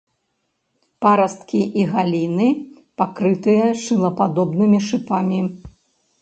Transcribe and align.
Парасткі 1.05 1.61
і 1.81 1.85
галіны 1.91 2.47
пакрытыя 3.03 3.69
шылападобнымі 3.83 4.79
шыпамі. 4.89 5.39